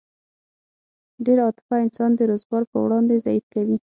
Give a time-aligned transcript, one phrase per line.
[1.25, 3.77] ډېره عاطفه انسان د روزګار په وړاندې ضعیف کوي